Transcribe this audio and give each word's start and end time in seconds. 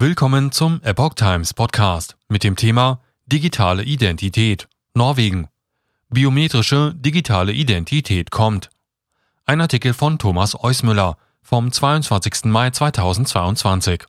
Willkommen 0.00 0.52
zum 0.52 0.80
Epoch 0.84 1.14
Times 1.14 1.54
Podcast 1.54 2.16
mit 2.28 2.44
dem 2.44 2.54
Thema 2.54 3.00
Digitale 3.26 3.82
Identität 3.82 4.68
Norwegen. 4.94 5.48
Biometrische 6.08 6.94
digitale 6.94 7.52
Identität 7.52 8.30
kommt. 8.30 8.70
Ein 9.44 9.60
Artikel 9.60 9.92
von 9.94 10.20
Thomas 10.20 10.54
Eusmüller 10.62 11.16
vom 11.42 11.72
22. 11.72 12.44
Mai 12.44 12.70
2022. 12.70 14.04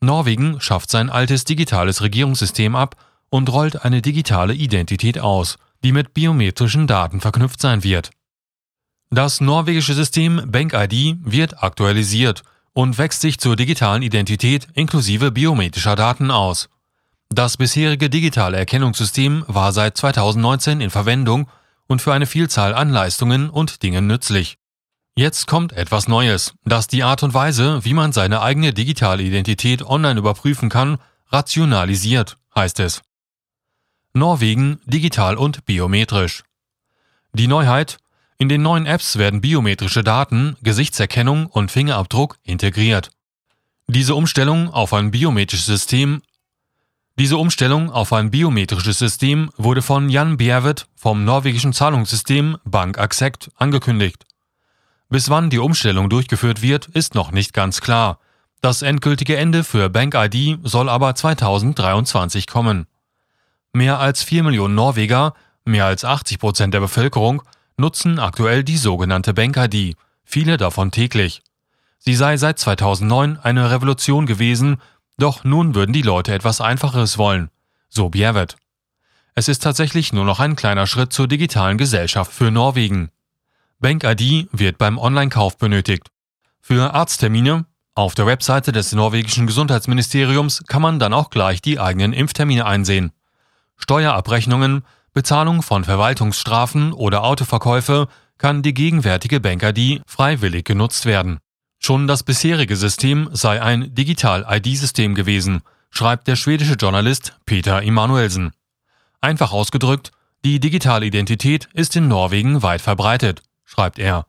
Norwegen 0.00 0.60
schafft 0.60 0.92
sein 0.92 1.10
altes 1.10 1.44
digitales 1.44 2.00
Regierungssystem 2.00 2.76
ab 2.76 2.94
und 3.28 3.50
rollt 3.50 3.84
eine 3.84 4.02
digitale 4.02 4.54
Identität 4.54 5.18
aus, 5.18 5.58
die 5.82 5.90
mit 5.90 6.14
biometrischen 6.14 6.86
Daten 6.86 7.20
verknüpft 7.20 7.60
sein 7.60 7.82
wird. 7.82 8.10
Das 9.10 9.40
norwegische 9.40 9.94
System 9.94 10.40
BankID 10.46 11.16
wird 11.24 11.60
aktualisiert 11.60 12.44
und 12.72 12.98
wächst 12.98 13.20
sich 13.20 13.38
zur 13.38 13.56
digitalen 13.56 14.02
Identität 14.02 14.68
inklusive 14.74 15.30
biometrischer 15.30 15.96
Daten 15.96 16.30
aus. 16.30 16.68
Das 17.28 17.56
bisherige 17.56 18.10
digitale 18.10 18.56
Erkennungssystem 18.56 19.44
war 19.46 19.72
seit 19.72 19.96
2019 19.96 20.80
in 20.80 20.90
Verwendung 20.90 21.48
und 21.86 22.02
für 22.02 22.12
eine 22.12 22.26
Vielzahl 22.26 22.74
an 22.74 22.90
Leistungen 22.90 23.50
und 23.50 23.82
Dingen 23.82 24.06
nützlich. 24.06 24.56
Jetzt 25.16 25.46
kommt 25.46 25.72
etwas 25.72 26.08
Neues, 26.08 26.54
das 26.64 26.86
die 26.86 27.02
Art 27.02 27.22
und 27.22 27.34
Weise, 27.34 27.84
wie 27.84 27.94
man 27.94 28.12
seine 28.12 28.42
eigene 28.42 28.72
digitale 28.72 29.22
Identität 29.22 29.82
online 29.82 30.18
überprüfen 30.18 30.68
kann, 30.68 30.98
rationalisiert, 31.28 32.38
heißt 32.54 32.80
es. 32.80 33.02
Norwegen 34.12 34.80
digital 34.86 35.36
und 35.36 35.64
biometrisch. 35.66 36.42
Die 37.32 37.46
Neuheit, 37.46 37.98
in 38.40 38.48
den 38.48 38.62
neuen 38.62 38.86
Apps 38.86 39.18
werden 39.18 39.42
biometrische 39.42 40.02
Daten, 40.02 40.56
Gesichtserkennung 40.62 41.46
und 41.46 41.70
Fingerabdruck 41.70 42.38
integriert. 42.42 43.10
Diese 43.86 44.14
Umstellung 44.14 44.70
auf 44.70 44.94
ein 44.94 45.10
biometrisches 45.10 45.66
System 45.66 46.22
diese 47.18 47.36
Umstellung 47.36 47.90
auf 47.90 48.14
ein 48.14 48.30
biometrisches 48.30 48.98
System 48.98 49.50
wurde 49.58 49.82
von 49.82 50.08
Jan 50.08 50.38
Bjervet 50.38 50.86
vom 50.96 51.26
norwegischen 51.26 51.74
Zahlungssystem 51.74 52.56
Bank 52.64 52.98
Accept 52.98 53.50
angekündigt. 53.56 54.24
Bis 55.10 55.28
wann 55.28 55.50
die 55.50 55.58
Umstellung 55.58 56.08
durchgeführt 56.08 56.62
wird, 56.62 56.86
ist 56.86 57.14
noch 57.14 57.30
nicht 57.32 57.52
ganz 57.52 57.82
klar. 57.82 58.20
Das 58.62 58.80
endgültige 58.80 59.36
Ende 59.36 59.64
für 59.64 59.90
Bank 59.90 60.14
ID 60.16 60.60
soll 60.62 60.88
aber 60.88 61.14
2023 61.14 62.46
kommen. 62.46 62.86
Mehr 63.74 63.98
als 63.98 64.22
4 64.22 64.42
Millionen 64.42 64.74
Norweger, 64.74 65.34
mehr 65.66 65.84
als 65.84 66.06
80 66.06 66.38
Prozent 66.38 66.72
der 66.72 66.80
Bevölkerung, 66.80 67.42
nutzen 67.80 68.18
aktuell 68.18 68.62
die 68.62 68.76
sogenannte 68.76 69.34
Bank-ID, 69.34 69.96
viele 70.24 70.56
davon 70.56 70.90
täglich. 70.90 71.42
Sie 71.98 72.14
sei 72.14 72.36
seit 72.36 72.58
2009 72.58 73.38
eine 73.38 73.70
Revolution 73.70 74.26
gewesen, 74.26 74.80
doch 75.18 75.44
nun 75.44 75.74
würden 75.74 75.92
die 75.92 76.02
Leute 76.02 76.32
etwas 76.32 76.60
Einfacheres 76.60 77.18
wollen, 77.18 77.50
so 77.88 78.08
Bjervet. 78.08 78.56
Es 79.34 79.48
ist 79.48 79.62
tatsächlich 79.62 80.12
nur 80.12 80.24
noch 80.24 80.40
ein 80.40 80.56
kleiner 80.56 80.86
Schritt 80.86 81.12
zur 81.12 81.28
digitalen 81.28 81.78
Gesellschaft 81.78 82.32
für 82.32 82.50
Norwegen. 82.50 83.10
Bank-ID 83.80 84.48
wird 84.52 84.78
beim 84.78 84.98
Online-Kauf 84.98 85.58
benötigt. 85.58 86.08
Für 86.60 86.94
Arzttermine 86.94 87.66
auf 87.94 88.14
der 88.14 88.26
Webseite 88.26 88.72
des 88.72 88.92
norwegischen 88.92 89.46
Gesundheitsministeriums 89.46 90.62
kann 90.66 90.82
man 90.82 90.98
dann 90.98 91.12
auch 91.12 91.30
gleich 91.30 91.60
die 91.60 91.80
eigenen 91.80 92.12
Impftermine 92.12 92.64
einsehen. 92.64 93.12
Steuerabrechnungen, 93.76 94.84
Bezahlung 95.12 95.62
von 95.62 95.84
Verwaltungsstrafen 95.84 96.92
oder 96.92 97.24
Autoverkäufe 97.24 98.08
kann 98.38 98.62
die 98.62 98.74
gegenwärtige 98.74 99.40
Bank-ID 99.40 100.02
freiwillig 100.06 100.64
genutzt 100.64 101.04
werden. 101.04 101.38
Schon 101.78 102.06
das 102.06 102.22
bisherige 102.22 102.76
System 102.76 103.28
sei 103.32 103.60
ein 103.60 103.94
Digital-ID-System 103.94 105.14
gewesen, 105.14 105.62
schreibt 105.90 106.28
der 106.28 106.36
schwedische 106.36 106.74
Journalist 106.74 107.38
Peter 107.44 107.82
Emanuelsen. 107.82 108.52
Einfach 109.20 109.52
ausgedrückt, 109.52 110.12
die 110.44 110.60
digitale 110.60 111.06
Identität 111.06 111.68
ist 111.74 111.96
in 111.96 112.08
Norwegen 112.08 112.62
weit 112.62 112.80
verbreitet, 112.80 113.42
schreibt 113.64 113.98
er. 113.98 114.26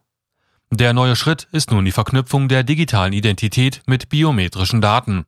Der 0.71 0.93
neue 0.93 1.15
Schritt 1.15 1.47
ist 1.51 1.71
nun 1.71 1.85
die 1.85 1.91
Verknüpfung 1.91 2.47
der 2.47 2.63
digitalen 2.63 3.13
Identität 3.13 3.81
mit 3.85 4.09
biometrischen 4.09 4.81
Daten. 4.81 5.25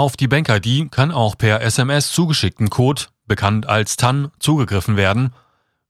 Auf 0.00 0.16
die 0.16 0.28
Bank-ID 0.28 0.90
kann 0.90 1.12
auch 1.12 1.36
per 1.36 1.60
SMS 1.60 2.10
zugeschickten 2.10 2.70
Code 2.70 3.02
bekannt 3.26 3.66
als 3.66 3.98
TAN, 3.98 4.30
zugegriffen 4.38 4.96
werden. 4.96 5.34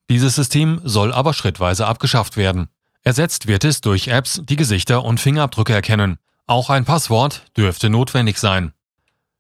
Dieses 0.09 0.35
System 0.35 0.81
soll 0.83 1.13
aber 1.13 1.33
schrittweise 1.33 1.87
abgeschafft 1.87 2.37
werden. 2.37 2.67
Ersetzt 3.05 3.47
wird 3.47 3.63
es 3.63 3.83
durch 3.83 4.09
Apps, 4.09 4.43
die 4.45 4.57
Gesichter 4.57 5.05
und 5.05 5.21
Fingerabdrücke 5.21 5.73
erkennen. 5.73 6.19
Auch 6.49 6.71
ein 6.71 6.85
Passwort 6.85 7.45
dürfte 7.57 7.89
notwendig 7.89 8.39
sein. 8.39 8.73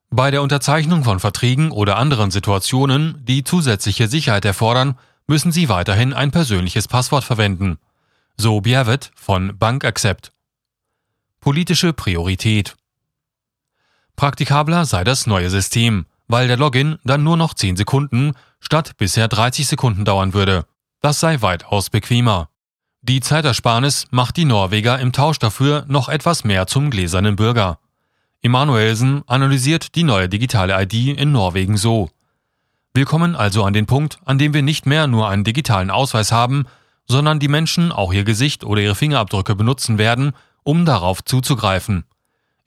Bei 0.09 0.30
der 0.30 0.41
Unterzeichnung 0.41 1.03
von 1.03 1.19
Verträgen 1.19 1.72
oder 1.72 1.97
anderen 1.97 2.30
Situationen, 2.30 3.25
die 3.25 3.42
zusätzliche 3.42 4.06
Sicherheit 4.06 4.44
erfordern, 4.44 4.97
müssen 5.26 5.50
Sie 5.50 5.69
weiterhin 5.69 6.12
ein 6.12 6.30
persönliches 6.30 6.86
Passwort 6.86 7.25
verwenden. 7.25 7.78
So 8.36 8.60
Bjervet 8.60 9.10
von 9.16 9.59
Bank 9.59 9.84
Accept. 9.84 10.30
Politische 11.41 11.92
Priorität. 11.92 12.76
Praktikabler 14.20 14.84
sei 14.84 15.03
das 15.03 15.26
neue 15.26 15.50
System 15.50 16.04
weil 16.31 16.47
der 16.47 16.56
Login 16.56 16.98
dann 17.04 17.25
nur 17.25 17.36
noch 17.36 17.54
10 17.54 17.76
Sekunden 17.76 18.34
statt 18.60 18.92
bisher 18.98 19.26
30 19.26 19.66
Sekunden 19.66 20.04
dauern 20.04 20.32
würde. 20.32 20.64
Das 21.00 21.19
sei 21.19 21.42
weitaus 21.42 21.91
bequemer. 21.91 22.48
Die 23.03 23.20
Zeitersparnis 23.20 24.06
macht 24.10 24.36
die 24.36 24.44
Norweger 24.44 24.98
im 25.00 25.12
Tausch 25.12 25.41
dafür 25.41 25.84
noch 25.88 26.09
etwas 26.09 26.44
mehr 26.44 26.69
zum 26.69 26.91
gläsernen 26.91 27.34
Bürger. 27.34 27.78
Emanuelsen 28.42 29.22
analysiert 29.26 29.97
die 29.97 30.04
neue 30.04 30.28
digitale 30.28 30.80
ID 30.80 31.19
in 31.19 31.32
Norwegen 31.32 31.76
so. 31.76 32.10
Wir 32.94 33.06
kommen 33.06 33.34
also 33.34 33.64
an 33.64 33.72
den 33.72 33.86
Punkt, 33.86 34.19
an 34.25 34.38
dem 34.38 34.54
wir 34.54 34.62
nicht 34.62 34.86
mehr 34.86 35.09
nur 35.09 35.28
einen 35.28 35.44
digitalen 35.44 35.91
Ausweis 35.91 36.30
haben, 36.30 36.66
sondern 37.09 37.41
die 37.41 37.48
Menschen 37.48 37.91
auch 37.91 38.12
ihr 38.12 38.25
Gesicht 38.25 38.62
oder 38.62 38.82
ihre 38.82 38.94
Fingerabdrücke 38.94 39.56
benutzen 39.56 39.98
werden, 39.98 40.32
um 40.62 40.84
darauf 40.84 41.25
zuzugreifen. 41.25 42.04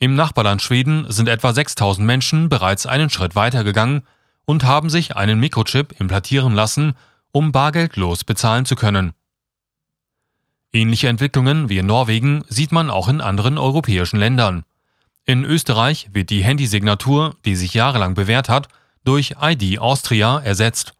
Im 0.03 0.15
Nachbarland 0.15 0.61
Schweden 0.61 1.09
sind 1.09 1.29
etwa 1.29 1.53
6000 1.53 2.05
Menschen 2.05 2.49
bereits 2.49 2.85
einen 2.85 3.09
Schritt 3.09 3.37
weitergegangen 3.37 4.01
und 4.43 4.65
haben 4.65 4.89
sich 4.89 5.15
einen 5.15 5.39
Mikrochip 5.39 5.97
implantieren 5.97 6.53
lassen, 6.53 6.95
um 7.31 7.53
bargeldlos 7.53 8.25
bezahlen 8.25 8.65
zu 8.65 8.75
können. 8.75 9.13
Ähnliche 10.73 11.07
Entwicklungen 11.07 11.69
wie 11.69 11.77
in 11.77 11.85
Norwegen 11.85 12.43
sieht 12.49 12.73
man 12.73 12.89
auch 12.89 13.07
in 13.07 13.21
anderen 13.21 13.57
europäischen 13.57 14.19
Ländern. 14.19 14.65
In 15.23 15.45
Österreich 15.45 16.09
wird 16.11 16.31
die 16.31 16.43
Handysignatur, 16.43 17.37
die 17.45 17.55
sich 17.55 17.73
jahrelang 17.73 18.13
bewährt 18.13 18.49
hat, 18.49 18.67
durch 19.05 19.35
ID 19.41 19.79
Austria 19.79 20.37
ersetzt. 20.37 20.95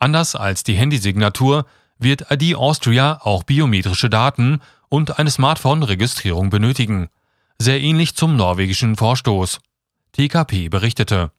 Anders 0.00 0.34
als 0.34 0.64
die 0.64 0.74
Handysignatur 0.74 1.64
wird 1.96 2.26
ID 2.28 2.56
Austria 2.56 3.20
auch 3.22 3.44
biometrische 3.44 4.10
Daten 4.10 4.60
und 4.88 5.20
eine 5.20 5.30
Smartphone-Registrierung 5.30 6.50
benötigen 6.50 7.08
sehr 7.62 7.80
ähnlich 7.80 8.14
zum 8.14 8.36
norwegischen 8.36 8.96
Vorstoß. 8.96 9.60
TKP 10.12 10.68
berichtete. 10.68 11.30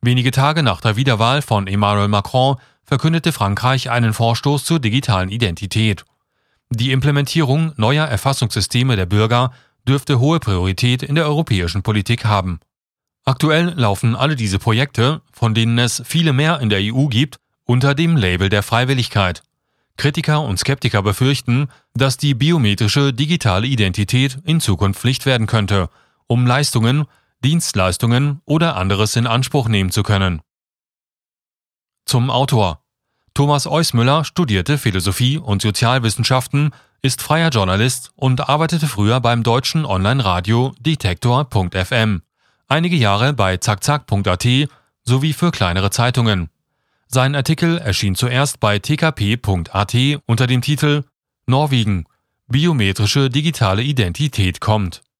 Wenige 0.00 0.30
Tage 0.30 0.62
nach 0.62 0.80
der 0.80 0.96
Wiederwahl 0.96 1.42
von 1.42 1.66
Emmanuel 1.66 2.08
Macron 2.08 2.56
verkündete 2.84 3.32
Frankreich 3.32 3.90
einen 3.90 4.12
Vorstoß 4.12 4.64
zur 4.64 4.78
digitalen 4.78 5.30
Identität. 5.30 6.04
Die 6.70 6.92
Implementierung 6.92 7.72
neuer 7.76 8.06
Erfassungssysteme 8.06 8.96
der 8.96 9.06
Bürger 9.06 9.52
dürfte 9.88 10.20
hohe 10.20 10.38
Priorität 10.38 11.02
in 11.02 11.14
der 11.14 11.26
europäischen 11.26 11.82
Politik 11.82 12.24
haben. 12.24 12.60
Aktuell 13.24 13.74
laufen 13.76 14.16
alle 14.16 14.36
diese 14.36 14.58
Projekte, 14.58 15.22
von 15.32 15.54
denen 15.54 15.78
es 15.78 16.02
viele 16.04 16.32
mehr 16.32 16.60
in 16.60 16.68
der 16.68 16.80
EU 16.82 17.06
gibt, 17.06 17.36
unter 17.64 17.94
dem 17.94 18.16
Label 18.16 18.48
der 18.48 18.62
Freiwilligkeit. 18.62 19.42
Kritiker 19.96 20.42
und 20.42 20.58
Skeptiker 20.58 21.02
befürchten, 21.02 21.68
dass 21.94 22.16
die 22.16 22.34
biometrische 22.34 23.12
digitale 23.12 23.66
Identität 23.66 24.38
in 24.44 24.60
Zukunft 24.60 25.00
Pflicht 25.00 25.26
werden 25.26 25.46
könnte, 25.46 25.88
um 26.26 26.46
Leistungen, 26.46 27.04
Dienstleistungen 27.44 28.40
oder 28.44 28.76
anderes 28.76 29.16
in 29.16 29.26
Anspruch 29.26 29.68
nehmen 29.68 29.90
zu 29.90 30.02
können. 30.02 30.40
Zum 32.06 32.30
Autor 32.30 32.82
Thomas 33.34 33.66
Eusmüller 33.66 34.24
studierte 34.24 34.76
Philosophie 34.76 35.38
und 35.38 35.62
Sozialwissenschaften, 35.62 36.74
ist 37.00 37.22
freier 37.22 37.48
Journalist 37.48 38.12
und 38.14 38.48
arbeitete 38.48 38.86
früher 38.86 39.20
beim 39.20 39.42
deutschen 39.42 39.86
Online-Radio 39.86 40.74
Detektor.fm, 40.80 42.22
einige 42.68 42.96
Jahre 42.96 43.32
bei 43.32 43.56
zackzack.at 43.56 44.46
sowie 45.04 45.32
für 45.32 45.50
kleinere 45.50 45.90
Zeitungen. 45.90 46.51
Sein 47.14 47.34
Artikel 47.34 47.76
erschien 47.76 48.14
zuerst 48.14 48.58
bei 48.58 48.78
tkp.at 48.78 49.94
unter 50.24 50.46
dem 50.46 50.62
Titel 50.62 51.04
Norwegen 51.46 52.06
Biometrische 52.46 53.28
digitale 53.28 53.82
Identität 53.82 54.60
kommt 54.60 55.02